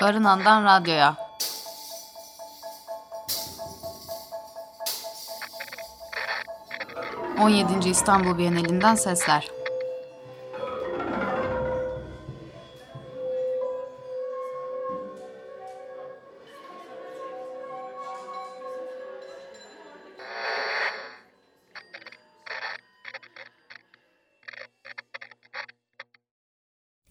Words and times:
Barınan'dan 0.00 0.64
Radyo'ya. 0.64 1.16
On 7.40 7.48
yedinci 7.48 7.90
İstanbul 7.90 8.38
Bienalinden 8.38 8.94
sesler. 8.94 9.57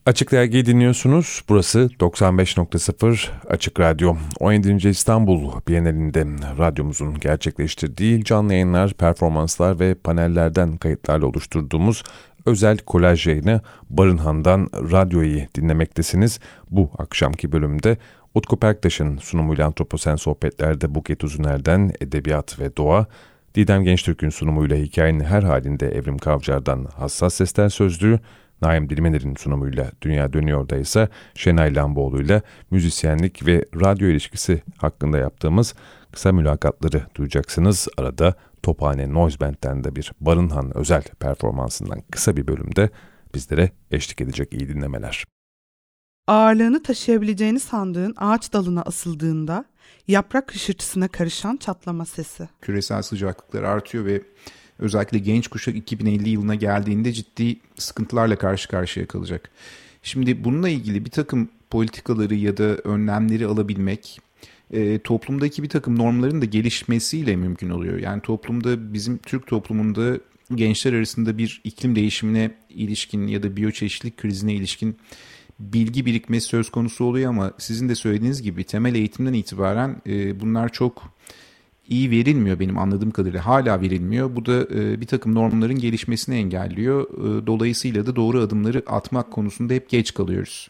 Açık 0.08 0.32
Dergi'yi 0.32 0.66
dinliyorsunuz. 0.66 1.42
Burası 1.50 1.90
95.0 2.00 3.30
Açık 3.50 3.80
Radyo. 3.80 4.16
17. 4.40 4.90
İstanbul 4.90 5.52
Bienalinde 5.68 6.26
radyomuzun 6.58 7.20
gerçekleştirdiği 7.20 8.24
canlı 8.24 8.54
yayınlar, 8.54 8.94
performanslar 8.94 9.80
ve 9.80 9.96
panellerden 9.96 10.78
kayıtlarla 10.78 11.26
oluşturduğumuz 11.26 12.04
özel 12.46 12.78
kolaj 12.78 13.28
yayını 13.28 13.62
Barınhan'dan 13.90 14.70
radyoyu 14.74 15.42
dinlemektesiniz. 15.56 16.40
Bu 16.72 16.90
akşamki 16.98 17.52
bölümde 17.52 17.98
Utku 18.36 18.60
Perktaş'ın 18.60 19.18
sunumuyla 19.18 19.66
Antroposen 19.66 20.16
Sohbetler'de 20.16 20.96
Buket 20.96 21.24
Uzuner'den 21.24 21.92
Edebiyat 22.02 22.60
ve 22.60 22.78
Doğa, 22.78 23.06
Didem 23.56 23.84
Gençtürk'ün 23.84 24.30
sunumuyla 24.30 24.78
hikayenin 24.78 25.24
her 25.24 25.44
halinde 25.44 25.88
Evrim 25.88 26.18
Kavcar'dan 26.18 26.88
Hassas 26.96 27.34
Sesler 27.34 27.70
Sözlüğü, 27.70 28.20
Naim 28.62 28.90
Dilmener'in 28.90 29.36
sunumuyla 29.36 29.92
Dünya 30.02 30.34
Dönüyor'da 30.34 30.78
ise 30.78 31.10
Şenay 31.36 31.76
Lamboğlu'yla 31.76 32.42
müzisyenlik 32.72 33.48
ve 33.48 33.66
radyo 33.76 34.08
ilişkisi 34.08 34.64
hakkında 34.78 35.18
yaptığımız 35.18 35.76
kısa 36.12 36.32
mülakatları 36.32 37.02
duyacaksınız. 37.16 37.88
Arada 37.98 38.36
Tophane 38.64 39.14
Noise 39.14 39.40
Band'den 39.40 39.84
de 39.84 39.96
bir 39.96 40.12
Barınhan 40.22 40.78
özel 40.78 41.04
performansından 41.20 42.02
kısa 42.12 42.38
bir 42.38 42.48
bölümde 42.48 42.90
bizlere 43.36 43.72
eşlik 43.92 44.22
edecek 44.22 44.54
iyi 44.54 44.70
dinlemeler. 44.70 45.24
Ağırlığını 46.28 46.84
taşıyabileceğini 46.84 47.60
sandığın 47.60 48.14
ağaç 48.18 48.54
dalına 48.54 48.82
asıldığında 48.82 49.66
yaprak 50.08 50.56
hışırtısına 50.56 51.08
karışan 51.08 51.58
çatlama 51.58 52.06
sesi. 52.06 52.50
Küresel 52.62 53.02
sıcaklıklar 53.02 53.64
artıyor 53.64 54.06
ve 54.06 54.22
özellikle 54.80 55.20
genç 55.20 55.48
kuşak 55.48 55.76
2050 55.76 56.30
yılına 56.30 56.56
geldiğinde 56.56 57.14
ciddi 57.14 57.58
sıkıntılarla 57.76 58.36
karşı 58.36 58.68
karşıya 58.68 59.06
kalacak. 59.06 59.50
Şimdi 60.04 60.44
bununla 60.44 60.70
ilgili 60.70 61.06
bir 61.06 61.12
takım 61.12 61.50
politikaları 61.70 62.36
ya 62.36 62.58
da 62.58 62.64
önlemleri 62.64 63.46
alabilmek 63.46 64.20
e, 64.72 65.00
toplumdaki 65.00 65.64
bir 65.64 65.70
takım 65.70 66.00
normların 66.00 66.42
da 66.42 66.46
gelişmesiyle 66.46 67.36
mümkün 67.36 67.70
oluyor. 67.70 68.00
Yani 68.00 68.22
toplumda 68.22 68.94
bizim 68.94 69.18
Türk 69.18 69.48
toplumunda 69.48 70.20
gençler 70.56 70.94
arasında 70.94 71.38
bir 71.38 71.62
iklim 71.64 71.96
değişimine 71.96 72.52
ilişkin 72.70 73.28
ya 73.28 73.44
da 73.44 73.56
biyoçeşitlik 73.56 74.18
krizine 74.18 74.54
ilişkin 74.54 74.98
bilgi 75.60 76.06
birikmesi 76.06 76.48
söz 76.48 76.70
konusu 76.70 77.06
oluyor 77.06 77.30
ama 77.30 77.52
sizin 77.58 77.90
de 77.90 77.96
söylediğiniz 77.96 78.42
gibi 78.42 78.64
temel 78.64 78.96
eğitimden 78.96 79.34
itibaren 79.34 80.02
e, 80.08 80.40
bunlar 80.40 80.70
çok 80.70 81.14
iyi 81.90 82.12
verilmiyor 82.12 82.60
benim 82.60 82.78
anladığım 82.78 83.12
kadarıyla. 83.12 83.46
Hala 83.46 83.82
verilmiyor. 83.82 84.36
Bu 84.36 84.46
da 84.46 84.62
e, 84.62 85.02
bir 85.02 85.06
takım 85.06 85.36
normların 85.36 85.80
gelişmesini 85.80 86.36
engelliyor. 86.36 87.04
E, 87.04 87.48
dolayısıyla 87.48 88.06
da 88.06 88.16
doğru 88.16 88.40
adımları 88.40 88.84
atmak 88.88 89.32
konusunda 89.32 89.74
hep 89.74 89.90
geç 89.90 90.14
kalıyoruz. 90.14 90.70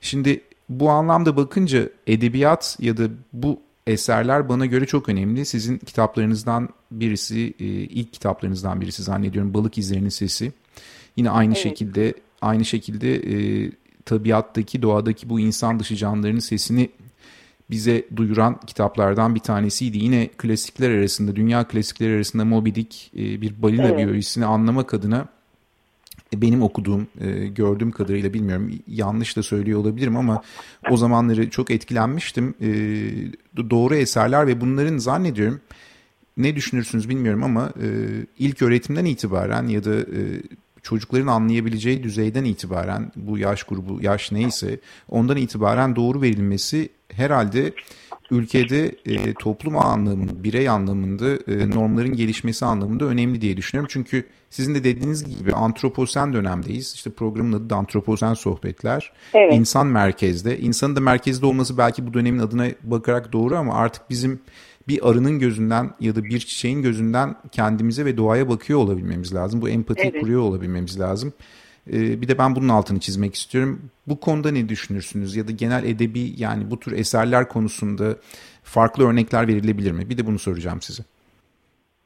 Şimdi 0.00 0.40
bu 0.68 0.90
anlamda 0.90 1.36
bakınca 1.36 1.88
edebiyat 2.06 2.76
ya 2.80 2.96
da 2.96 3.08
bu 3.32 3.60
eserler 3.86 4.48
bana 4.48 4.66
göre 4.66 4.86
çok 4.86 5.08
önemli. 5.08 5.46
Sizin 5.46 5.78
kitaplarınızdan 5.78 6.68
birisi, 6.90 7.54
e, 7.60 7.64
ilk 7.64 8.12
kitaplarınızdan 8.12 8.80
birisi 8.80 9.02
zannediyorum 9.02 9.54
Balık 9.54 9.78
İzlerinin 9.78 10.08
Sesi. 10.08 10.52
Yine 11.16 11.30
aynı 11.30 11.52
evet. 11.52 11.62
şekilde 11.62 12.14
aynı 12.42 12.64
şekilde 12.64 13.14
e, 13.14 13.70
tabiattaki, 14.04 14.82
doğadaki 14.82 15.28
bu 15.28 15.40
insan 15.40 15.80
dışı 15.80 15.96
canlıların 15.96 16.38
sesini 16.38 16.90
bize 17.72 18.04
duyuran 18.16 18.60
kitaplardan 18.66 19.34
bir 19.34 19.40
tanesiydi. 19.40 19.98
Yine 19.98 20.28
klasikler 20.28 20.90
arasında, 20.90 21.36
dünya 21.36 21.68
klasikleri 21.68 22.14
arasında 22.14 22.44
Moby 22.44 22.70
Dick 22.74 23.10
e, 23.16 23.40
bir 23.40 23.62
balina 23.62 23.86
evet. 23.86 23.98
biyolojisini 23.98 24.44
anlamak 24.44 24.94
adına 24.94 25.28
e, 26.34 26.42
benim 26.42 26.62
okuduğum, 26.62 27.06
e, 27.20 27.46
gördüğüm 27.46 27.90
kadarıyla 27.90 28.34
bilmiyorum 28.34 28.70
yanlış 28.86 29.36
da 29.36 29.42
söylüyor 29.42 29.80
olabilirim 29.80 30.16
ama 30.16 30.42
o 30.90 30.96
zamanları 30.96 31.50
çok 31.50 31.70
etkilenmiştim. 31.70 32.54
Doğru 33.70 33.94
eserler 33.94 34.46
ve 34.46 34.60
bunların 34.60 34.98
zannediyorum 34.98 35.60
ne 36.36 36.56
düşünürsünüz 36.56 37.08
bilmiyorum 37.08 37.44
ama 37.44 37.72
ilk 38.38 38.62
öğretimden 38.62 39.04
itibaren 39.04 39.66
ya 39.66 39.84
da 39.84 39.96
çocukların 40.82 41.26
anlayabileceği 41.26 42.02
düzeyden 42.02 42.44
itibaren 42.44 43.12
bu 43.16 43.38
yaş 43.38 43.62
grubu 43.62 43.98
yaş 44.02 44.32
neyse 44.32 44.80
ondan 45.08 45.36
itibaren 45.36 45.96
doğru 45.96 46.22
verilmesi 46.22 46.88
herhalde 47.08 47.72
ülkede 48.30 48.94
e, 49.06 49.34
toplum 49.34 49.76
anlamında, 49.76 50.44
birey 50.44 50.68
anlamında 50.68 51.52
e, 51.52 51.70
normların 51.70 52.16
gelişmesi 52.16 52.64
anlamında 52.64 53.04
önemli 53.04 53.40
diye 53.40 53.56
düşünüyorum. 53.56 53.88
Çünkü 53.92 54.26
sizin 54.50 54.74
de 54.74 54.84
dediğiniz 54.84 55.38
gibi 55.38 55.52
antroposen 55.52 56.32
dönemdeyiz. 56.32 56.92
İşte 56.94 57.10
programın 57.10 57.52
adı 57.52 57.70
da 57.70 57.76
antroposen 57.76 58.34
sohbetler. 58.34 59.12
Evet. 59.34 59.54
İnsan 59.54 59.86
merkezde. 59.86 60.58
İnsanın 60.58 60.96
da 60.96 61.00
merkezde 61.00 61.46
olması 61.46 61.78
belki 61.78 62.06
bu 62.06 62.14
dönemin 62.14 62.38
adına 62.38 62.66
bakarak 62.82 63.32
doğru 63.32 63.56
ama 63.56 63.74
artık 63.74 64.10
bizim 64.10 64.40
bir 64.88 65.10
arının 65.10 65.38
gözünden 65.38 65.90
ya 66.00 66.16
da 66.16 66.24
bir 66.24 66.38
çiçeğin 66.38 66.82
gözünden 66.82 67.36
kendimize 67.52 68.04
ve 68.04 68.16
doğaya 68.16 68.48
bakıyor 68.48 68.78
olabilmemiz 68.78 69.34
lazım. 69.34 69.62
Bu 69.62 69.68
empati 69.68 70.02
evet. 70.02 70.20
kuruyor 70.20 70.40
olabilmemiz 70.40 71.00
lazım. 71.00 71.32
Ee, 71.92 72.22
bir 72.22 72.28
de 72.28 72.38
ben 72.38 72.56
bunun 72.56 72.68
altını 72.68 73.00
çizmek 73.00 73.34
istiyorum. 73.34 73.90
Bu 74.06 74.20
konuda 74.20 74.50
ne 74.50 74.68
düşünürsünüz? 74.68 75.36
Ya 75.36 75.48
da 75.48 75.52
genel 75.52 75.84
edebi 75.84 76.32
yani 76.36 76.70
bu 76.70 76.80
tür 76.80 76.92
eserler 76.92 77.48
konusunda 77.48 78.16
farklı 78.62 79.08
örnekler 79.08 79.48
verilebilir 79.48 79.92
mi? 79.92 80.10
Bir 80.10 80.18
de 80.18 80.26
bunu 80.26 80.38
soracağım 80.38 80.80
size. 80.80 81.02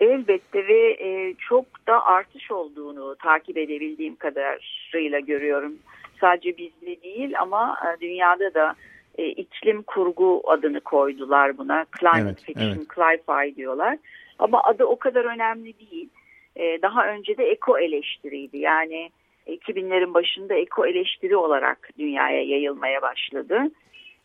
Elbette 0.01 0.69
ve 0.69 0.91
e, 0.91 1.35
çok 1.49 1.87
da 1.87 2.05
artış 2.07 2.51
olduğunu 2.51 3.17
takip 3.23 3.57
edebildiğim 3.57 4.17
kadarıyla 4.17 5.21
görüyorum. 5.21 5.73
Sadece 6.21 6.57
bizde 6.57 7.03
değil 7.03 7.41
ama 7.41 7.77
e, 7.85 8.01
dünyada 8.01 8.55
da 8.55 8.75
e, 9.19 9.27
iklim 9.27 9.83
kurgu 9.83 10.43
adını 10.47 10.81
koydular 10.81 11.59
buna. 11.59 11.87
Climate 12.01 12.21
evet, 12.23 12.43
fiction, 12.43 12.69
evet. 12.69 12.87
cli-fi 12.95 13.57
diyorlar. 13.57 13.99
Ama 14.39 14.63
adı 14.63 14.85
o 14.85 14.99
kadar 14.99 15.25
önemli 15.25 15.75
değil. 15.79 16.09
E, 16.57 16.83
daha 16.83 17.07
önce 17.09 17.37
de 17.37 17.45
eko 17.45 17.79
eleştiriydi. 17.79 18.59
Yani 18.59 19.11
2000'lerin 19.47 20.15
başında 20.15 20.55
eko 20.55 20.87
eleştiri 20.87 21.37
olarak 21.37 21.91
dünyaya 21.99 22.43
yayılmaya 22.43 23.03
başladı. 23.03 23.71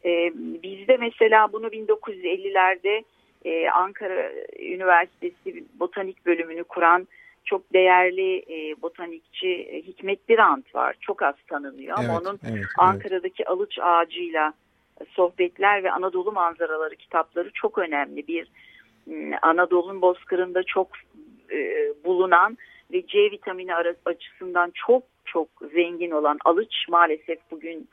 E, 0.05 0.31
bizde 0.63 0.97
mesela 0.97 1.53
bunu 1.53 1.67
1950'lerde 1.67 3.03
e, 3.45 3.69
Ankara 3.69 4.31
Üniversitesi 4.59 5.63
botanik 5.79 6.25
bölümünü 6.25 6.63
kuran 6.63 7.07
çok 7.45 7.73
değerli 7.73 8.37
e, 8.37 8.81
botanikçi 8.81 9.83
Hikmet 9.87 10.29
Birant 10.29 10.75
var. 10.75 10.95
Çok 11.01 11.21
az 11.21 11.35
tanınıyor 11.47 11.97
ama 11.97 12.13
evet, 12.13 12.21
onun 12.21 12.39
evet, 12.51 12.65
Ankara'daki 12.77 13.43
evet. 13.43 13.49
alıç 13.49 13.79
ağacıyla 13.79 14.53
sohbetler 15.09 15.83
ve 15.83 15.91
Anadolu 15.91 16.31
manzaraları 16.31 16.95
kitapları 16.95 17.51
çok 17.53 17.77
önemli. 17.77 18.27
Bir 18.27 18.47
Anadolu'nun 19.41 20.01
bozkırında 20.01 20.63
çok 20.63 20.87
e, 21.51 21.89
bulunan 22.05 22.57
ve 22.93 23.07
C 23.07 23.31
vitamini 23.31 23.75
açısından 24.05 24.71
çok 24.87 25.03
çok 25.25 25.47
zengin 25.73 26.11
olan 26.11 26.37
alıç 26.45 26.73
maalesef 26.89 27.39
bugün 27.51 27.87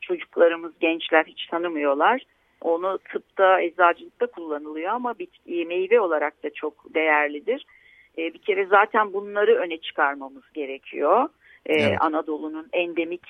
çocuklarımız, 0.00 0.72
gençler 0.80 1.24
hiç 1.24 1.46
tanımıyorlar. 1.46 2.22
Onu 2.60 2.98
tıpta, 2.98 3.60
eczacılıkta 3.60 4.26
kullanılıyor 4.26 4.90
ama 4.90 5.18
bitki, 5.18 5.64
meyve 5.64 6.00
olarak 6.00 6.42
da 6.42 6.50
çok 6.50 6.94
değerlidir. 6.94 7.66
E, 8.18 8.34
bir 8.34 8.38
kere 8.38 8.66
zaten 8.66 9.12
bunları 9.12 9.54
öne 9.54 9.78
çıkarmamız 9.78 10.52
gerekiyor. 10.54 11.28
E, 11.66 11.74
evet. 11.74 11.96
Anadolu'nun 12.00 12.68
endemik 12.72 13.26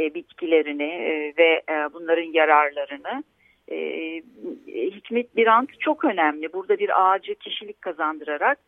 e, 0.00 0.14
bitkilerini 0.14 0.82
e, 0.82 1.34
ve 1.38 1.62
e, 1.68 1.92
bunların 1.94 2.32
yararlarını. 2.32 3.24
E, 3.68 3.76
Hikmet 4.66 5.36
Birant 5.36 5.80
çok 5.80 6.04
önemli. 6.04 6.52
Burada 6.52 6.78
bir 6.78 7.02
ağacı 7.04 7.34
kişilik 7.34 7.82
kazandırarak 7.82 8.58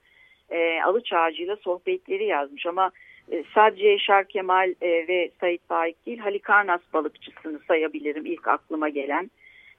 e, 0.51 0.83
alıç 0.83 1.13
ağacıyla 1.13 1.57
sohbetleri 1.57 2.25
yazmış 2.25 2.67
ama 2.67 2.91
e, 3.33 3.45
sadece 3.55 3.89
Yaşar 3.89 4.25
Kemal 4.25 4.75
e, 4.81 5.09
ve 5.09 5.31
Sait 5.41 5.69
Faik 5.69 6.07
değil 6.07 6.19
Halikarnas 6.19 6.81
balıkçısını 6.93 7.61
sayabilirim 7.69 8.27
ilk 8.27 8.49
aklıma 8.49 8.89
gelen. 8.89 9.31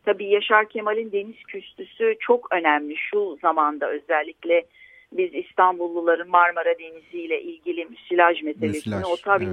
Tabii 0.06 0.26
Yaşar 0.26 0.70
Kemal'in 0.70 1.12
deniz 1.12 1.44
küstüsü 1.48 2.16
çok 2.20 2.54
önemli 2.54 2.96
şu 2.98 3.38
zamanda 3.42 3.90
özellikle 3.90 4.64
biz 5.12 5.34
İstanbulluların 5.34 6.30
Marmara 6.30 6.80
Denizi 6.80 7.22
ile 7.22 7.42
ilgili 7.42 7.86
müsilaj 7.86 8.42
meselesini 8.42 8.96
Müsilaj, 8.96 9.04
o 9.06 9.16
ta 9.16 9.38
evet. 9.38 9.48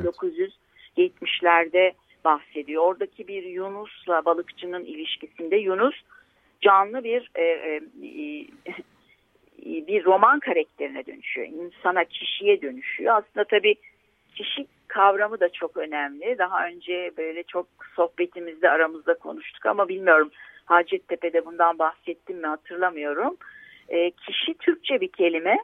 1970'lerde 1.01 1.93
bahsediyor. 2.25 2.83
Oradaki 2.83 3.29
bir 3.29 3.43
Yunus'la 3.43 4.25
balıkçının 4.25 4.85
ilişkisinde 4.85 5.57
Yunus 5.57 5.95
canlı 6.61 7.05
bir 7.05 7.31
e, 7.35 7.43
e, 7.43 7.81
bir 9.87 10.05
roman 10.05 10.41
karakterine 10.41 11.07
dönüşüyor. 11.07 11.47
İnsana, 11.47 12.05
kişiye 12.05 12.63
dönüşüyor. 12.63 13.17
Aslında 13.17 13.45
tabii 13.45 13.75
kişi 14.35 14.67
kavramı 14.89 15.41
da 15.41 15.49
çok 15.53 15.77
önemli. 15.77 16.39
Daha 16.39 16.67
önce 16.67 17.11
böyle 17.17 17.43
çok 17.43 17.67
sohbetimizde 17.97 18.71
aramızda 18.71 19.15
konuştuk 19.15 19.67
ama 19.67 19.89
bilmiyorum 19.89 20.31
Hacettepe'de 20.65 21.47
bundan 21.47 21.79
bahsettim 21.79 22.37
mi 22.37 22.47
hatırlamıyorum. 22.47 23.37
E, 23.89 24.11
kişi 24.11 24.55
Türkçe 24.55 25.01
bir 25.01 25.09
kelime 25.09 25.59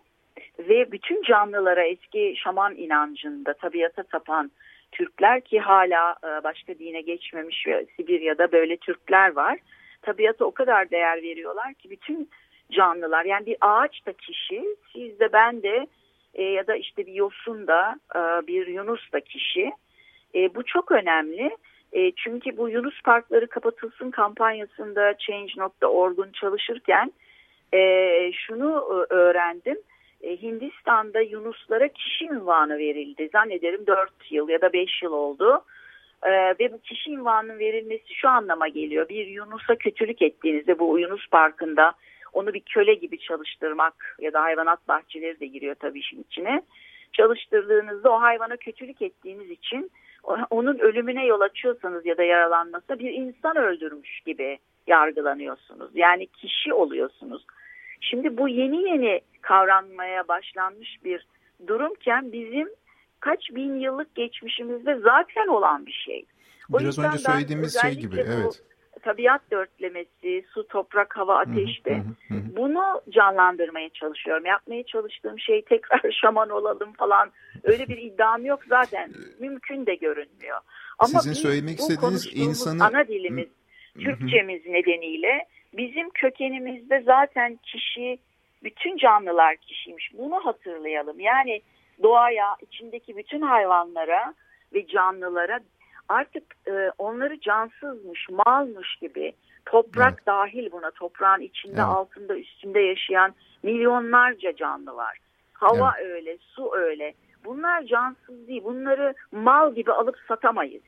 ve 0.59 0.93
bütün 0.93 1.23
canlılara 1.23 1.85
eski 1.85 2.35
şaman 2.37 2.77
inancında 2.77 3.55
tabiata 3.55 4.03
tapan 4.03 4.51
Türkler 4.97 5.41
ki 5.41 5.61
hala 5.61 6.17
e, 6.25 6.45
başka 6.45 6.79
dine 6.79 7.01
geçmemiş 7.01 7.67
Sibirya'da 7.97 8.53
böyle 8.53 8.77
Türkler 8.77 9.33
var. 9.33 9.59
Tabiata 10.03 10.45
o 10.45 10.51
kadar 10.51 10.91
değer 10.91 11.23
veriyorlar 11.23 11.75
ki 11.75 11.91
bütün 11.91 12.31
canlılar 12.73 13.25
yani 13.25 13.47
bir 13.47 13.57
ağaç 13.61 14.07
da 14.07 14.13
kişi, 14.13 14.65
siz 14.93 15.21
de 15.21 15.33
ben 15.33 15.63
de 15.63 15.87
e, 16.35 16.43
ya 16.43 16.67
da 16.67 16.77
işte 16.77 17.07
bir 17.07 17.13
yosun 17.13 17.67
da 17.67 17.97
e, 18.15 18.47
bir 18.47 18.67
Yunus 18.67 19.13
da 19.13 19.21
kişi. 19.21 19.73
Bu 20.55 20.63
çok 20.63 20.93
önemli. 20.93 21.57
Çünkü 22.17 22.57
bu 22.57 22.69
Yunus 22.69 23.03
parkları 23.03 23.47
kapatılsın 23.47 24.11
kampanyasında 24.11 25.15
Change.org'un 25.19 26.33
çalışırken 26.33 27.13
şunu 28.33 28.85
öğrendim. 29.11 29.77
E, 30.23 30.43
Hindistan'da 30.43 31.21
Yunuslara 31.21 31.89
kişi 31.89 32.25
ünvanı 32.25 32.79
verildi. 32.79 33.29
Zannederim 33.33 33.87
4 33.87 34.11
yıl 34.31 34.49
ya 34.49 34.61
da 34.61 34.73
5 34.73 35.03
yıl 35.03 35.13
oldu. 35.13 35.65
E, 36.23 36.31
ve 36.31 36.73
bu 36.73 36.81
kişi 36.81 37.11
ünvanının 37.11 37.59
verilmesi 37.59 38.15
şu 38.15 38.29
anlama 38.29 38.69
geliyor. 38.69 39.09
Bir 39.09 39.27
Yunus'a 39.27 39.75
kötülük 39.75 40.23
ettiğinizde 40.23 40.79
bu 40.79 40.99
Yunus 40.99 41.29
Parkı'nda 41.31 41.93
onu 42.33 42.55
bir 42.55 42.61
köle 42.61 42.95
gibi 42.95 43.19
çalıştırmak 43.19 44.17
ya 44.21 44.33
da 44.33 44.43
hayvanat 44.43 44.89
bahçeleri 44.89 45.41
de 45.41 45.47
giriyor 45.47 45.75
tabii 45.75 45.99
işin 45.99 46.23
içine. 46.23 46.63
Çalıştırdığınızda 47.13 48.11
o 48.11 48.21
hayvana 48.21 48.57
kötülük 48.57 49.03
ettiğiniz 49.03 49.51
için 49.51 49.91
onun 50.51 50.79
ölümüne 50.79 51.27
yol 51.27 51.41
açıyorsanız 51.41 52.07
ya 52.07 52.17
da 52.17 52.23
yaralanmasa 52.23 52.99
bir 52.99 53.13
insan 53.13 53.57
öldürmüş 53.57 54.21
gibi 54.21 54.59
yargılanıyorsunuz. 54.87 55.91
Yani 55.95 56.27
kişi 56.27 56.73
oluyorsunuz. 56.73 57.45
Şimdi 58.01 58.37
bu 58.37 58.49
yeni 58.49 58.89
yeni 58.89 59.21
kavranmaya 59.41 60.29
başlanmış 60.29 61.05
bir 61.05 61.27
durumken 61.67 62.33
bizim 62.33 62.69
kaç 63.21 63.51
bin 63.51 63.81
yıllık 63.81 64.15
geçmişimizde 64.15 64.99
zaten 64.99 65.47
olan 65.47 65.87
bir 65.87 66.03
şey. 66.07 66.27
O 66.73 66.79
Biraz 66.79 66.99
önce 66.99 67.19
söylediğimiz 67.19 67.81
şey 67.81 67.95
gibi 67.95 68.17
evet. 68.17 68.63
Tabiat 69.03 69.51
dörtlemesi, 69.51 70.45
su, 70.55 70.67
toprak, 70.67 71.17
hava, 71.17 71.39
ateşte 71.39 72.03
bunu 72.31 73.03
canlandırmaya 73.11 73.89
çalışıyorum. 73.89 74.47
Yapmaya 74.47 74.83
çalıştığım 74.83 75.41
şey 75.41 75.63
tekrar 75.63 76.13
şaman 76.21 76.51
olalım 76.51 76.93
falan 76.93 77.31
öyle 77.65 77.89
bir 77.89 77.99
iddiam 77.99 78.45
yok 78.45 78.61
zaten 78.69 79.13
mümkün 79.41 79.87
de 79.87 79.95
görünmüyor. 79.95 80.59
Ama 80.99 81.21
Sizin 81.21 81.33
söylemek 81.33 81.79
istediğiniz 81.79 82.31
insanı 82.35 82.85
ana 82.85 83.09
dilimiz 83.09 83.49
Türkçemiz 83.95 84.67
nedeniyle 84.67 85.47
bizim 85.77 86.11
kökenimizde 86.11 87.03
zaten 87.07 87.59
kişi 87.63 88.19
bütün 88.63 88.97
canlılar 88.97 89.57
kişiymiş. 89.57 90.11
Bunu 90.19 90.47
hatırlayalım. 90.47 91.21
Yani 91.21 91.61
doğaya, 92.03 92.57
içindeki 92.61 93.17
bütün 93.17 93.41
hayvanlara 93.41 94.35
ve 94.75 94.87
canlılara 94.87 95.61
artık 96.09 96.43
e, 96.69 96.91
onları 96.99 97.41
cansızmış, 97.41 98.29
malmış 98.47 98.97
gibi 98.97 99.33
toprak 99.67 100.15
evet. 100.15 100.27
dahil 100.27 100.73
buna 100.73 100.91
toprağın 100.91 101.41
içinde, 101.41 101.75
evet. 101.75 101.85
altında, 101.85 102.39
üstünde 102.39 102.81
yaşayan 102.81 103.35
milyonlarca 103.63 104.57
canlı 104.57 104.97
var. 104.97 105.19
Hava 105.53 105.93
evet. 105.99 106.11
öyle, 106.11 106.39
su 106.41 106.75
öyle. 106.75 107.15
Bunlar 107.45 107.83
cansız 107.83 108.49
değil. 108.49 108.65
Bunları 108.65 109.15
mal 109.33 109.75
gibi 109.75 109.93
alıp 109.93 110.17
satamayız. 110.29 110.83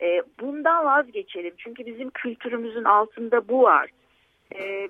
E, 0.00 0.22
bundan 0.40 0.84
vazgeçelim. 0.84 1.54
Çünkü 1.58 1.86
bizim 1.86 2.10
kültürümüzün 2.10 2.84
altında 2.84 3.48
bu 3.48 3.62
var. 3.62 3.90
E, 4.54 4.88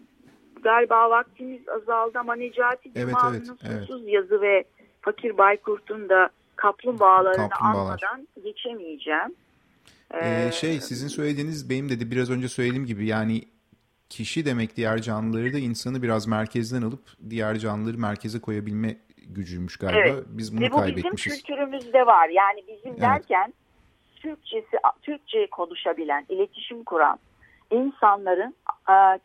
galiba 0.63 1.11
vaktimiz 1.11 1.69
azaldı 1.69 2.19
ama 2.19 2.35
Necati 2.35 2.91
evet, 2.95 3.15
Cuma'nın 3.15 3.35
evet, 3.35 3.81
susuz 3.81 4.03
evet. 4.03 4.15
yazı 4.15 4.41
ve 4.41 4.65
Fakir 5.01 5.39
Baykurt'un 5.39 6.09
da 6.09 6.31
kaplumbağalarını 6.57 7.49
Kaplumbağalar. 7.49 8.03
anmadan 8.03 8.29
geçemeyeceğim. 8.45 9.35
Ee, 10.23 10.51
şey 10.53 10.81
sizin 10.81 11.09
söylediğiniz 11.09 11.71
benim 11.71 11.89
dedi 11.89 12.11
biraz 12.11 12.31
önce 12.31 12.49
söylediğim 12.49 12.87
gibi 12.87 13.07
yani 13.07 13.43
kişi 14.09 14.47
demek 14.47 14.77
diğer 14.77 15.03
canlıları 15.03 15.53
da 15.53 15.59
insanı 15.59 16.03
biraz 16.03 16.27
merkezden 16.27 16.83
alıp 16.83 17.03
diğer 17.31 17.59
canlıları 17.59 17.99
merkeze 17.99 18.41
koyabilme 18.41 18.97
gücüymüş 19.27 19.77
galiba. 19.77 19.99
Evet. 19.99 20.25
Biz 20.27 20.57
bunu 20.57 20.65
Ve 20.65 20.73
bu 20.73 20.77
kaybetmişiz. 20.77 21.33
bizim 21.33 21.47
kültürümüzde 21.47 22.07
var. 22.07 22.29
Yani 22.29 22.65
bizim 22.69 22.91
evet. 22.91 23.01
derken 23.01 23.55
Türkçesi 24.17 24.77
Türkçe 25.03 25.47
konuşabilen, 25.51 26.27
iletişim 26.29 26.85
kuran 26.85 27.19
insanların 27.75 28.55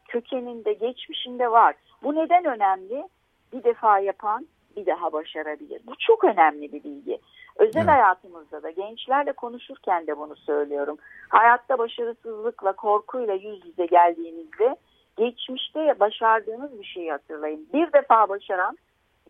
kökeninde, 0.07 0.73
geçmişinde 0.73 1.51
var. 1.51 1.75
Bu 2.03 2.15
neden 2.15 2.45
önemli? 2.45 3.07
Bir 3.53 3.63
defa 3.63 3.99
yapan 3.99 4.47
bir 4.75 4.85
daha 4.85 5.13
başarabilir. 5.13 5.81
Bu 5.87 5.93
çok 5.99 6.23
önemli 6.23 6.73
bir 6.73 6.83
bilgi. 6.83 7.19
Özel 7.55 7.81
evet. 7.81 7.89
hayatımızda 7.89 8.63
da 8.63 8.69
gençlerle 8.69 9.31
konuşurken 9.31 10.07
de 10.07 10.17
bunu 10.17 10.35
söylüyorum. 10.35 10.97
Hayatta 11.29 11.77
başarısızlıkla, 11.77 12.73
korkuyla 12.73 13.33
yüz 13.33 13.65
yüze 13.65 13.85
geldiğinizde 13.85 14.75
geçmişte 15.17 15.99
başardığınız 15.99 16.79
bir 16.79 16.85
şeyi 16.85 17.11
hatırlayın. 17.11 17.67
Bir 17.73 17.93
defa 17.93 18.29
başaran 18.29 18.77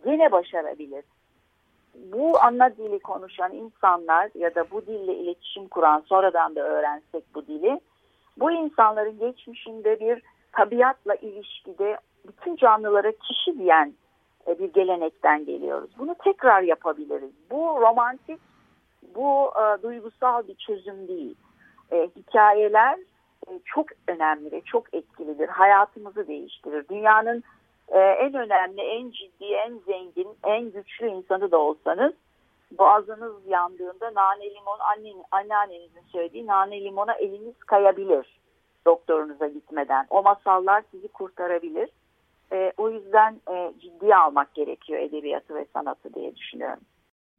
yine 0.06 0.32
başarabilir. 0.32 1.04
Bu 1.96 2.40
ana 2.42 2.78
dili 2.78 3.00
konuşan 3.00 3.54
insanlar 3.54 4.30
ya 4.36 4.56
da 4.56 4.72
bu 4.72 4.86
dille 4.86 5.16
iletişim 5.16 5.68
kuran 5.68 6.04
sonradan 6.06 6.56
da 6.56 6.62
öğrensek 6.62 7.24
bu 7.36 7.48
dili 7.48 7.80
bu 8.40 8.52
insanların 8.52 9.20
geçmişinde 9.20 10.00
bir 10.00 10.22
tabiatla 10.52 11.16
ilişkide 11.16 11.98
bütün 12.28 12.56
canlılara 12.56 13.12
kişi 13.12 13.60
diyen 13.60 13.94
e, 14.48 14.60
bir 14.60 14.74
gelenekten 14.74 15.46
geliyoruz. 15.46 15.90
Bunu 15.98 16.16
tekrar 16.24 16.62
yapabiliriz. 16.62 17.32
Bu 17.52 17.82
romantik, 17.82 18.40
bu 19.16 19.52
e, 19.56 19.84
duygusal 19.84 20.48
bir 20.48 20.56
çözüm 20.56 21.08
değil. 21.08 21.36
E, 21.92 22.10
hikayeler 22.16 23.00
e, 23.48 23.60
çok 23.66 23.86
önemli 24.08 24.62
çok 24.66 24.94
etkilidir. 24.94 25.48
Hayatımızı 25.48 26.28
değiştirir. 26.28 26.86
Dünyanın 26.90 27.44
e, 27.88 28.00
en 28.00 28.34
önemli, 28.34 28.82
en 28.82 29.12
ciddi, 29.12 29.46
en 29.46 29.78
zengin, 29.78 30.28
en 30.44 30.72
güçlü 30.72 31.08
insanı 31.08 31.52
da 31.52 31.58
olsanız 31.58 32.14
boğazınız 32.80 33.34
yandığında 33.48 34.12
nane 34.16 34.44
limon 34.44 34.80
annen, 34.80 35.24
anneannenizin 35.32 36.04
söylediği 36.12 36.48
nane 36.48 36.82
limona 36.82 37.14
eliniz 37.14 37.58
kayabilir 37.60 38.40
doktorunuza 38.86 39.48
gitmeden. 39.48 40.08
O 40.10 40.24
masallar 40.24 40.84
sizi 40.92 41.08
kurtarabilir. 41.08 41.90
E, 42.52 42.74
o 42.78 42.90
yüzden 42.90 43.42
e, 43.52 43.74
ciddiye 43.80 44.16
almak 44.16 44.54
gerekiyor 44.54 45.00
edebiyatı 45.00 45.56
ve 45.56 45.66
sanatı 45.74 46.14
diye 46.14 46.36
düşünüyorum. 46.36 46.84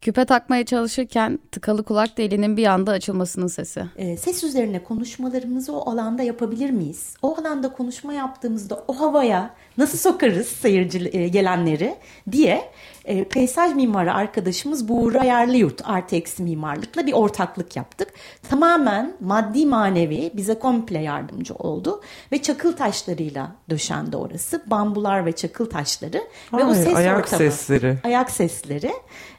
Küpe 0.00 0.25
takmaya 0.25 0.64
çalışırken 0.64 1.38
tıkalı 1.52 1.85
kulak 1.85 2.18
deliğinin 2.18 2.56
bir 2.56 2.66
anda 2.66 2.92
açılmasının 2.92 3.47
sesi. 3.47 3.85
E, 3.97 4.16
ses 4.16 4.44
üzerine 4.44 4.82
konuşmalarımızı 4.82 5.76
o 5.76 5.90
alanda 5.90 6.23
yapabilir 6.23 6.70
miyiz? 6.70 7.16
O 7.23 7.37
alanda 7.40 7.73
konuşma 7.73 8.12
yaptığımızda 8.12 8.85
o 8.88 9.00
havaya 9.00 9.54
nasıl 9.78 9.99
sokarız 9.99 10.47
seyirci 10.47 11.18
e, 11.18 11.28
gelenleri 11.28 11.94
diye 12.32 12.62
e, 13.04 13.25
peyzaj 13.25 13.75
mimarı 13.75 14.14
arkadaşımız 14.14 14.88
Buğra 14.88 15.25
Yerliyurt 15.25 15.80
artı 15.85 16.16
eksi 16.16 16.42
mimarlıkla 16.42 17.07
bir 17.07 17.12
ortaklık 17.12 17.76
yaptık. 17.76 18.09
Tamamen 18.50 19.12
maddi 19.21 19.66
manevi 19.66 20.30
bize 20.35 20.59
komple 20.59 20.99
yardımcı 20.99 21.54
oldu 21.54 22.00
ve 22.33 22.42
çakıl 22.42 22.76
taşlarıyla 22.76 23.52
döşendi 23.71 24.16
orası. 24.16 24.62
Bambular 24.66 25.26
ve 25.26 25.33
çakıl 25.33 25.71
taşları 25.71 26.23
Ay, 26.52 26.62
ve 26.62 26.64
o 26.64 26.75
ses 26.75 26.95
ayak 26.95 27.19
ortamı, 27.19 27.38
sesleri. 27.38 27.99
Ayak 28.04 28.30
sesleri. 28.30 28.92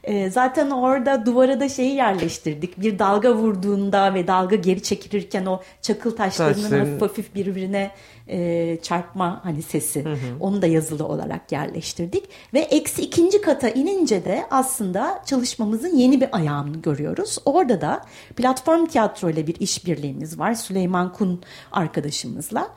E, 0.04 0.30
zaten 0.30 0.70
orada 0.70 1.26
duvara 1.26 1.60
da 1.60 1.70
şeyi 1.70 1.96
yerleştirdik. 1.96 2.82
Bir 2.82 3.00
dalga 3.00 3.34
vurduğunda 3.34 4.14
ve 4.14 4.28
dalga 4.28 4.56
geri 4.56 4.84
çekilirken 4.84 5.46
o 5.46 5.62
çakıl 5.82 6.16
taşlarının 6.16 6.62
Taşların... 6.62 7.00
hafif 7.00 7.02
hafif 7.02 7.36
birbirine 7.36 7.92
e, 8.28 8.78
çarpma 8.82 9.40
hani 9.44 9.62
sesi. 9.62 10.06
Hı 10.06 10.10
hı. 10.10 10.16
Onu 10.40 10.62
da 10.62 10.68
yazılı 10.68 11.08
olarak 11.08 11.52
yerleştirdik 11.52 12.24
ve 12.54 12.60
eksi 12.60 13.02
ikinci 13.02 13.42
kat 13.42 13.52
kata 13.62 13.70
inince 13.70 14.26
de 14.26 14.46
aslında 14.52 15.22
çalışmamızın 15.26 15.96
yeni 15.98 16.22
bir 16.22 16.38
ayağını 16.38 16.82
görüyoruz. 16.82 17.38
Orada 17.46 17.82
da 17.82 18.06
platform 18.36 18.86
tiyatro 18.86 19.30
ile 19.30 19.48
bir 19.48 19.56
işbirliğimiz 19.60 20.40
var 20.40 20.54
Süleyman 20.54 21.14
Kun 21.14 21.42
arkadaşımızla. 21.72 22.68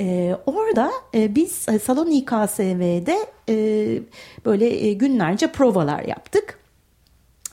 Ee, 0.00 0.36
orada 0.46 0.90
e, 1.14 1.34
biz 1.34 1.68
e, 1.68 1.78
Salon 1.78 2.10
İKSV'de 2.10 3.16
e, 3.48 3.56
böyle 4.44 4.86
e, 4.86 4.92
günlerce 4.92 5.52
provalar 5.52 6.02
yaptık. 6.02 6.58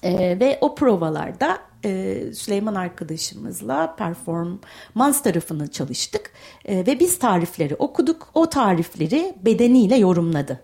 E, 0.03 0.39
ve 0.39 0.57
o 0.61 0.75
provalarda 0.75 1.57
e, 1.85 2.23
Süleyman 2.33 2.75
arkadaşımızla 2.75 3.95
performans 3.95 5.23
tarafını 5.23 5.71
çalıştık. 5.71 6.31
E, 6.65 6.77
ve 6.77 6.99
biz 6.99 7.19
tarifleri 7.19 7.75
okuduk. 7.75 8.27
O 8.33 8.49
tarifleri 8.49 9.33
bedeniyle 9.45 9.95
yorumladı. 9.95 10.59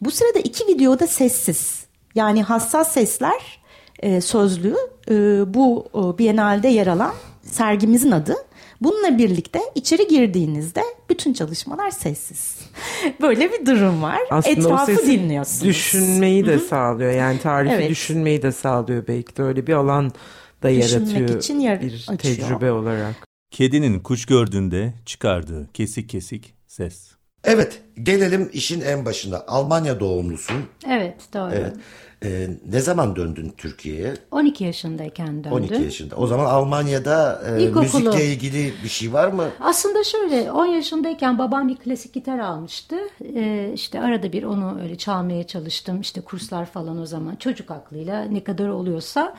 Bu 0.00 0.10
sırada 0.10 0.38
iki 0.38 0.66
videoda 0.66 1.06
sessiz. 1.06 1.84
Yani 2.14 2.42
hassas 2.42 2.92
sesler 2.92 3.60
e, 4.00 4.20
sözlüğü 4.20 4.76
e, 5.10 5.14
bu 5.54 5.86
e, 5.94 6.18
Biennale'de 6.18 6.68
yer 6.68 6.86
alan 6.86 7.14
sergimizin 7.42 8.10
adı. 8.10 8.34
Bununla 8.80 9.18
birlikte 9.18 9.60
içeri 9.74 10.08
girdiğinizde 10.08 10.82
bütün 11.10 11.32
çalışmalar 11.32 11.90
sessiz. 11.90 12.58
Böyle 13.20 13.52
bir 13.52 13.66
durum 13.66 14.02
var. 14.02 14.20
Aslında 14.30 14.60
Etrafı 14.60 14.92
o 14.92 14.96
sesi 14.96 15.06
dinliyorsunuz. 15.06 15.64
Düşünmeyi 15.64 16.46
de 16.46 16.58
sağlıyor. 16.58 17.12
Yani 17.12 17.40
tarifi 17.40 17.74
Evet. 17.74 17.90
düşünmeyi 17.90 18.42
de 18.42 18.52
sağlıyor 18.52 19.06
belki 19.08 19.36
de 19.36 19.42
öyle 19.42 19.66
bir 19.66 19.72
alan 19.72 20.12
da 20.62 20.70
yaratıyor 20.70 21.38
için 21.38 21.60
yer 21.60 21.80
bir 21.80 22.06
açıyor. 22.08 22.18
tecrübe 22.18 22.72
olarak. 22.72 23.14
Kedinin 23.50 24.00
kuş 24.00 24.26
gördüğünde 24.26 24.94
çıkardığı 25.06 25.68
kesik 25.72 26.08
kesik 26.08 26.54
ses. 26.66 27.10
Evet, 27.44 27.82
gelelim 28.02 28.50
işin 28.52 28.80
en 28.80 29.04
başına. 29.04 29.44
Almanya 29.46 30.00
doğumlusun. 30.00 30.56
Evet 30.86 31.14
doğru. 31.34 31.54
Evet. 31.54 31.76
Ee, 32.24 32.48
ne 32.72 32.80
zaman 32.80 33.16
döndün 33.16 33.52
Türkiye'ye? 33.56 34.14
12 34.30 34.64
yaşındayken 34.64 35.28
döndüm. 35.44 35.52
12 35.52 35.74
yaşında. 35.74 36.16
O 36.16 36.26
zaman 36.26 36.44
Almanya'da 36.44 37.42
e, 37.48 37.62
İlkokulu. 37.62 37.82
müzikle 37.82 38.24
ilgili 38.26 38.72
bir 38.84 38.88
şey 38.88 39.12
var 39.12 39.28
mı? 39.28 39.48
Aslında 39.60 40.04
şöyle 40.04 40.52
10 40.52 40.66
yaşındayken 40.66 41.38
babam 41.38 41.68
bir 41.68 41.76
klasik 41.76 42.12
gitar 42.12 42.38
almıştı. 42.38 42.96
Ee, 43.34 43.70
işte 43.74 44.00
arada 44.00 44.32
bir 44.32 44.42
onu 44.42 44.80
öyle 44.82 44.96
çalmaya 44.98 45.46
çalıştım. 45.46 46.00
İşte 46.00 46.20
kurslar 46.20 46.66
falan 46.66 46.98
o 46.98 47.06
zaman 47.06 47.36
çocuk 47.36 47.70
aklıyla 47.70 48.22
ne 48.24 48.44
kadar 48.44 48.68
oluyorsa. 48.68 49.36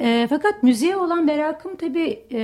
Ee, 0.00 0.26
fakat 0.30 0.62
müziğe 0.62 0.96
olan 0.96 1.24
merakım 1.24 1.76
tabii 1.76 2.22
e, 2.32 2.38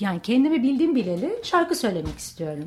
yani 0.00 0.20
kendimi 0.22 0.62
bildiğim 0.62 0.94
bileli 0.94 1.30
şarkı 1.42 1.74
söylemek 1.74 2.18
istiyorum. 2.18 2.64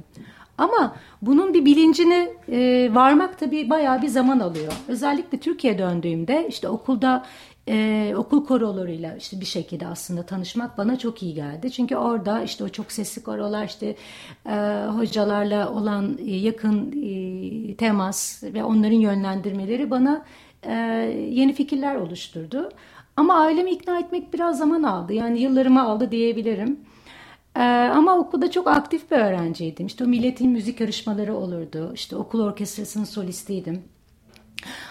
Ama 0.57 0.95
bunun 1.22 1.53
bir 1.53 1.65
bilincine 1.65 2.29
e, 2.51 2.89
varmak 2.93 3.39
tabii 3.39 3.69
bayağı 3.69 4.01
bir 4.01 4.07
zaman 4.07 4.39
alıyor. 4.39 4.74
Özellikle 4.88 5.39
Türkiye'ye 5.39 5.79
döndüğümde 5.79 6.45
işte 6.50 6.69
okulda 6.69 7.25
e, 7.67 8.13
okul 8.17 8.45
korolarıyla 8.45 9.15
işte 9.15 9.39
bir 9.39 9.45
şekilde 9.45 9.88
aslında 9.88 10.24
tanışmak 10.24 10.77
bana 10.77 10.98
çok 11.00 11.24
iyi 11.24 11.33
geldi. 11.33 11.72
Çünkü 11.72 11.95
orada 11.95 12.41
işte 12.41 12.63
o 12.63 12.69
çok 12.69 12.91
sesli 12.91 13.24
korolar 13.24 13.65
işte 13.65 13.95
e, 14.45 14.86
hocalarla 14.95 15.74
olan 15.74 16.17
e, 16.27 16.36
yakın 16.36 16.91
e, 17.03 17.75
temas 17.75 18.43
ve 18.43 18.63
onların 18.63 18.98
yönlendirmeleri 18.98 19.91
bana 19.91 20.25
e, 20.63 20.74
yeni 21.29 21.53
fikirler 21.53 21.95
oluşturdu. 21.95 22.69
Ama 23.17 23.36
ailemi 23.36 23.72
ikna 23.72 24.00
etmek 24.00 24.33
biraz 24.33 24.57
zaman 24.57 24.83
aldı. 24.83 25.13
Yani 25.13 25.41
yıllarımı 25.41 25.83
aldı 25.83 26.12
diyebilirim. 26.12 26.79
Ee, 27.55 27.62
ama 27.93 28.17
okulda 28.17 28.51
çok 28.51 28.67
aktif 28.67 29.12
bir 29.12 29.15
öğrenciydim. 29.15 29.86
İşte 29.86 30.03
o 30.03 30.07
milletin 30.07 30.50
müzik 30.50 30.79
yarışmaları 30.79 31.36
olurdu. 31.36 31.91
İşte 31.93 32.15
okul 32.15 32.41
orkestrasının 32.41 33.03
solistiydim. 33.03 33.83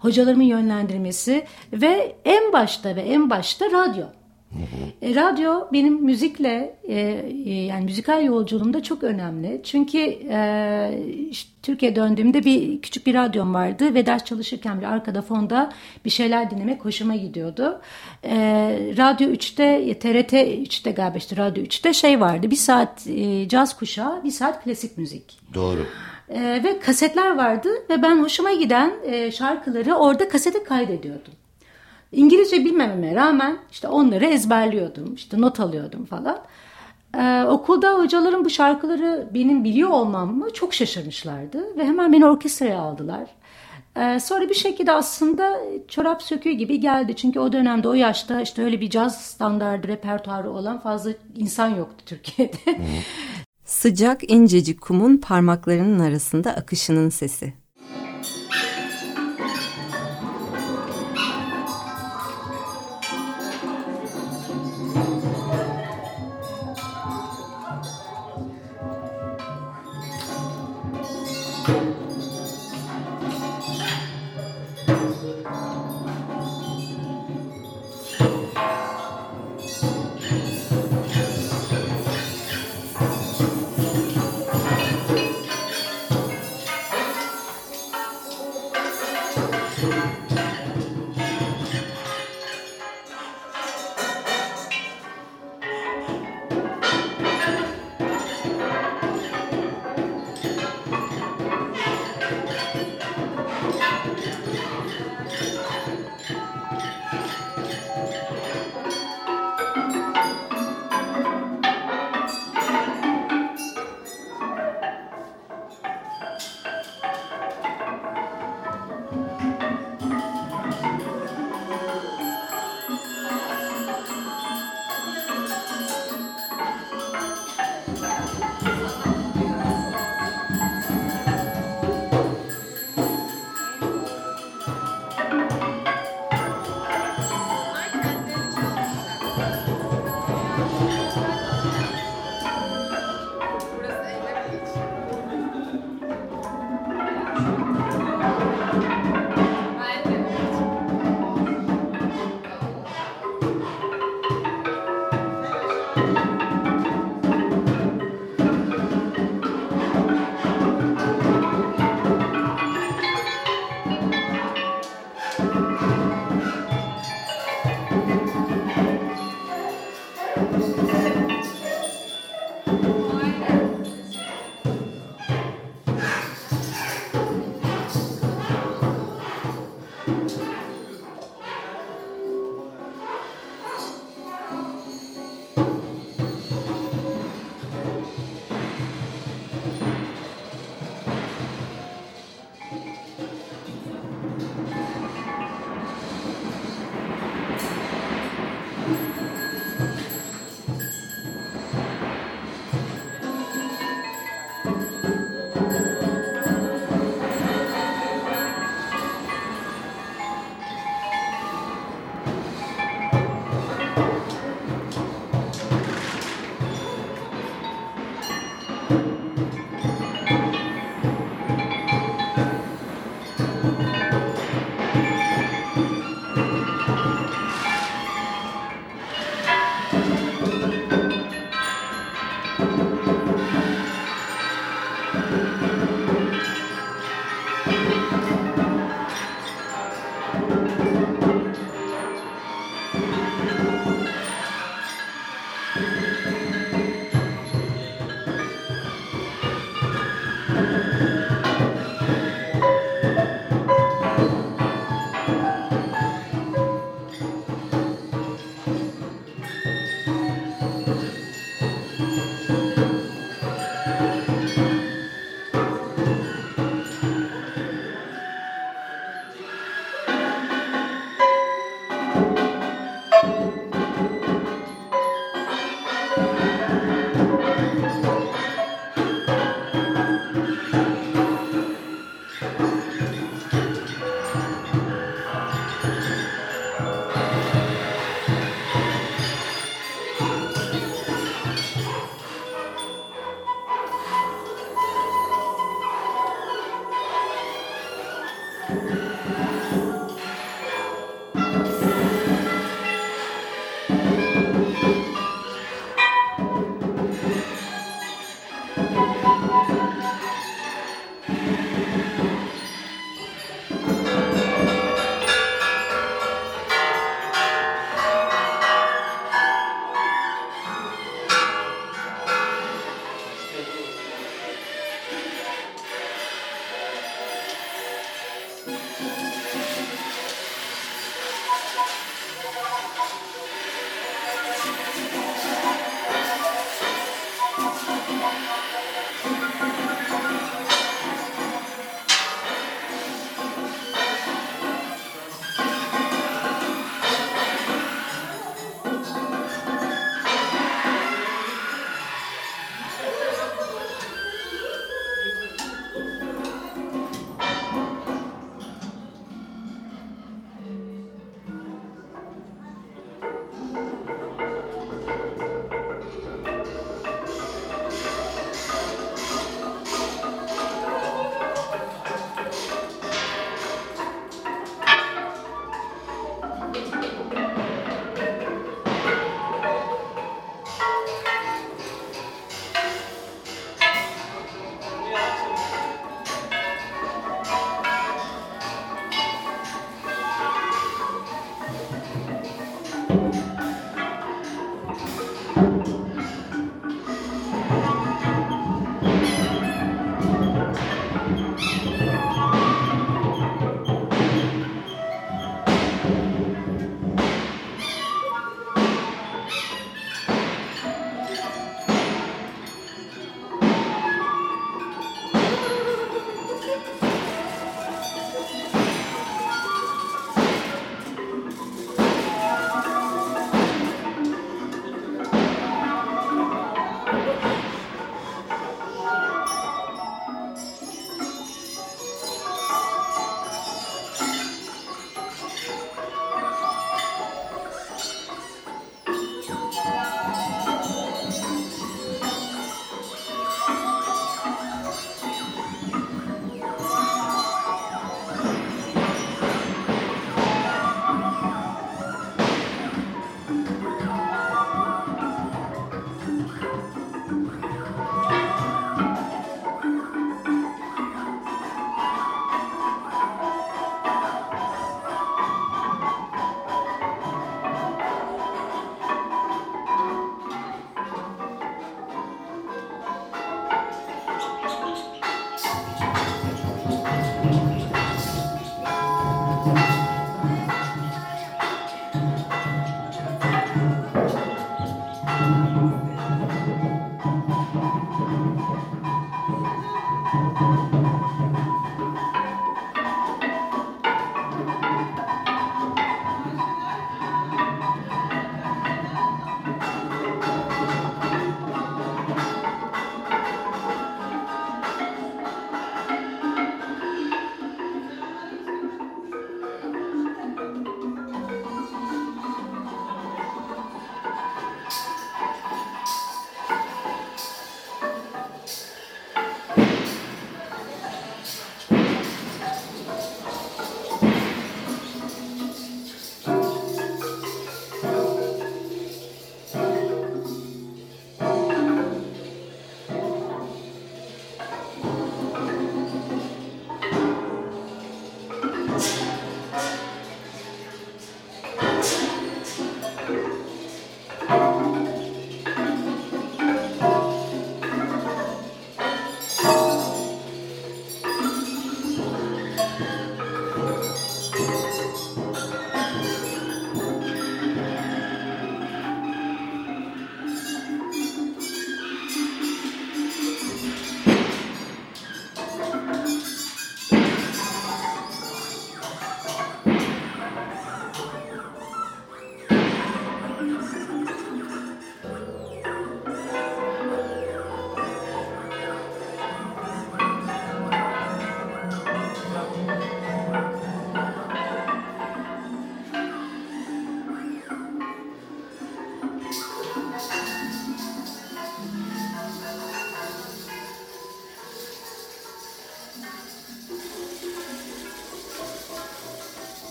Hocalarımın 0.00 0.44
yönlendirmesi 0.44 1.44
ve 1.72 2.16
en 2.24 2.52
başta 2.52 2.96
ve 2.96 3.00
en 3.00 3.30
başta 3.30 3.66
radyo. 3.70 4.04
E, 5.02 5.14
radyo 5.14 5.68
benim 5.72 6.04
müzikle 6.04 6.76
e, 6.88 7.00
e, 7.46 7.54
yani 7.64 7.84
müzikal 7.84 8.24
yolculuğumda 8.24 8.82
çok 8.82 9.02
önemli. 9.02 9.60
Çünkü 9.64 9.98
e, 10.30 11.00
işte 11.30 11.50
Türkiye 11.62 11.96
döndüğümde 11.96 12.44
bir 12.44 12.82
küçük 12.82 13.06
bir 13.06 13.14
radyom 13.14 13.54
vardı 13.54 13.94
ve 13.94 14.06
ders 14.06 14.24
çalışırken 14.24 14.80
bir 14.80 14.86
arkada 14.86 15.22
fonda 15.22 15.72
bir 16.04 16.10
şeyler 16.10 16.50
dinlemek 16.50 16.84
hoşuma 16.84 17.16
gidiyordu. 17.16 17.80
E, 18.24 18.36
Radyo 18.96 19.28
3'te 19.28 19.98
TRT 19.98 20.32
3'te 20.32 20.90
galiba 20.90 21.18
işte 21.18 21.36
Radyo 21.36 21.64
3'te 21.64 21.92
şey 21.92 22.20
vardı 22.20 22.50
bir 22.50 22.56
saat 22.56 23.06
e, 23.06 23.48
caz 23.48 23.78
kuşağı 23.78 24.24
bir 24.24 24.30
saat 24.30 24.64
klasik 24.64 24.98
müzik. 24.98 25.38
Doğru. 25.54 25.86
E, 26.28 26.60
ve 26.64 26.78
kasetler 26.78 27.36
vardı 27.36 27.68
ve 27.90 28.02
ben 28.02 28.22
hoşuma 28.22 28.52
giden 28.52 28.92
e, 29.04 29.30
şarkıları 29.30 29.94
orada 29.94 30.28
kasete 30.28 30.64
kaydediyordum. 30.64 31.32
İngilizce 32.14 32.64
bilmememe 32.64 33.14
rağmen 33.14 33.58
işte 33.72 33.88
onları 33.88 34.24
ezberliyordum, 34.24 35.14
işte 35.14 35.40
not 35.40 35.60
alıyordum 35.60 36.04
falan. 36.04 36.38
Ee, 37.18 37.44
okulda 37.48 37.94
hocalarım 37.94 38.44
bu 38.44 38.50
şarkıları 38.50 39.28
benim 39.34 39.64
biliyor 39.64 39.90
olmamı 39.90 40.52
çok 40.52 40.74
şaşırmışlardı 40.74 41.76
ve 41.76 41.84
hemen 41.84 42.12
beni 42.12 42.26
orkestraya 42.26 42.78
aldılar. 42.80 43.28
Ee, 43.96 44.20
sonra 44.20 44.48
bir 44.48 44.54
şekilde 44.54 44.92
aslında 44.92 45.60
çorap 45.88 46.22
söküğü 46.22 46.52
gibi 46.52 46.80
geldi. 46.80 47.16
Çünkü 47.16 47.40
o 47.40 47.52
dönemde 47.52 47.88
o 47.88 47.94
yaşta 47.94 48.40
işte 48.40 48.64
öyle 48.64 48.80
bir 48.80 48.90
caz 48.90 49.24
standardı 49.24 49.88
repertuarı 49.88 50.50
olan 50.50 50.80
fazla 50.80 51.10
insan 51.36 51.68
yoktu 51.68 52.04
Türkiye'de. 52.06 52.78
Sıcak 53.64 54.30
incecik 54.30 54.80
kumun 54.80 55.16
parmaklarının 55.16 55.98
arasında 55.98 56.50
akışının 56.50 57.08
sesi. 57.08 57.63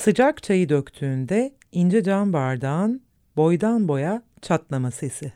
Sıcak 0.00 0.42
çayı 0.42 0.68
döktüğünde 0.68 1.52
ince 1.72 2.02
cam 2.02 2.32
bardağın 2.32 3.02
boydan 3.36 3.88
boya 3.88 4.22
çatlama 4.42 4.90
sesi. 4.90 5.32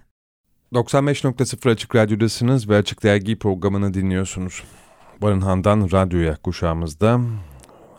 95.0 0.73 1.71
Açık 1.71 1.97
Radyo'dasınız 1.97 2.69
ve 2.69 2.77
Açık 2.77 3.03
Dergi 3.03 3.39
programını 3.39 3.95
dinliyorsunuz. 3.95 4.63
Barınhan'dan 5.23 5.89
radyoya 5.93 6.37
kuşağımızda 6.37 7.21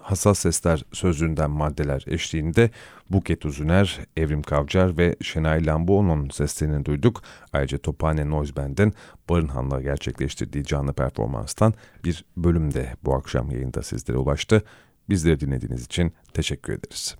Hassas 0.01 0.39
Sesler 0.39 0.83
sözlüğünden 0.93 1.51
maddeler 1.51 2.03
eşliğinde 2.07 2.69
Buket 3.09 3.45
Uzuner, 3.45 3.99
Evrim 4.17 4.41
Kavcar 4.41 4.97
ve 4.97 5.15
Şenay 5.21 5.65
Lamboğlu'nun 5.65 6.29
seslerini 6.29 6.85
duyduk. 6.85 7.21
Ayrıca 7.53 7.77
Tophane 7.77 8.29
Noise 8.29 8.55
Band'in 8.55 8.93
Barınhan'la 9.29 9.81
gerçekleştirdiği 9.81 10.63
canlı 10.63 10.93
performanstan 10.93 11.73
bir 12.03 12.25
bölüm 12.37 12.73
de 12.73 12.93
bu 13.03 13.15
akşam 13.15 13.51
yayında 13.51 13.83
sizlere 13.83 14.17
ulaştı. 14.17 14.63
Bizleri 15.09 15.39
dinlediğiniz 15.39 15.85
için 15.85 16.13
teşekkür 16.33 16.73
ederiz. 16.73 17.15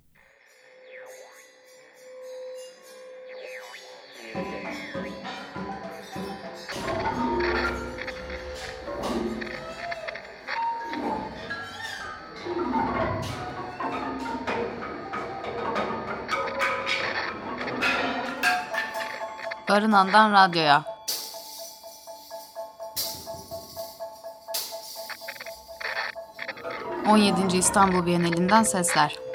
Barınan'dan 19.68 20.32
radyoya. 20.32 20.95
...17. 27.06 27.56
İstanbul 27.56 28.06
Bienalinden 28.06 28.62
sesler. 28.62 29.25